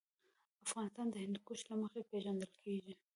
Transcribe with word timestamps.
افغانستان 0.65 1.07
د 1.11 1.15
هندوکش 1.23 1.59
له 1.69 1.75
مخې 1.81 2.01
پېژندل 2.09 2.51
کېږي. 2.63 2.93